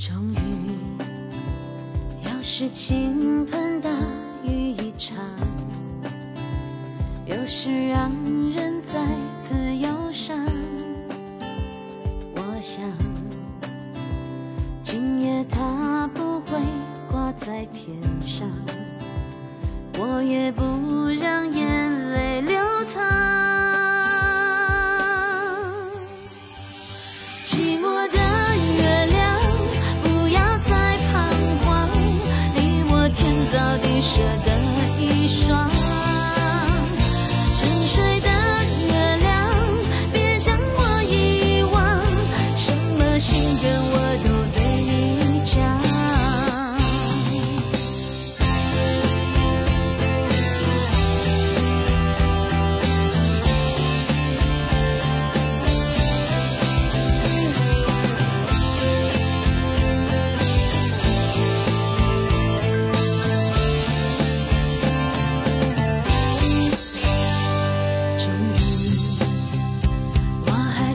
[0.00, 0.38] 终于，
[2.24, 3.90] 又是倾盆大
[4.42, 5.18] 雨一场，
[7.26, 8.10] 又是让
[8.56, 8.98] 人再
[9.38, 10.38] 次忧伤。
[12.34, 12.82] 我想，
[14.82, 16.58] 今夜它不会
[17.10, 18.48] 挂在天上，
[19.98, 20.99] 我也不。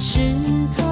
[0.05, 0.84] 是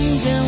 [0.00, 0.47] 你的。